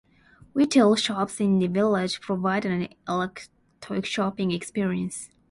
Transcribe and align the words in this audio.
Retail 0.55 0.95
shops 0.95 1.39
in 1.39 1.59
the 1.59 1.67
village 1.67 2.21
provide 2.21 2.65
an 2.65 2.87
eclectic 3.07 4.03
shopping 4.03 4.49
experience. 4.49 5.29